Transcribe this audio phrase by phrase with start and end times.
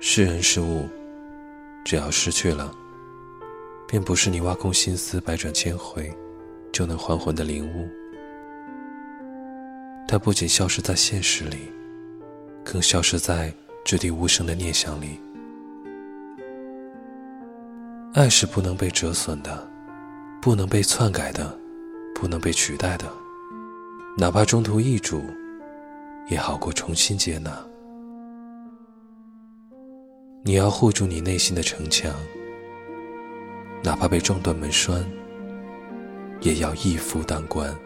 [0.00, 0.88] 是人是物，
[1.84, 2.72] 只要失去了，
[3.88, 6.12] 便不是你挖空心思百转千回
[6.72, 7.88] 就能还魂的灵物。
[10.06, 11.72] 它不仅消失在现实里，
[12.64, 13.52] 更消失在
[13.84, 15.18] 掷地无声的念想里。
[18.14, 19.68] 爱是不能被折损的，
[20.40, 21.58] 不能被篡改的，
[22.14, 23.10] 不能被取代的，
[24.16, 25.22] 哪怕中途易主，
[26.28, 27.50] 也好过重新接纳。
[30.46, 32.14] 你要护住你内心的城墙，
[33.82, 35.04] 哪怕被撞断门栓，
[36.40, 37.76] 也要一夫当关。